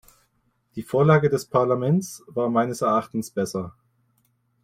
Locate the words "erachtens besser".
2.81-3.75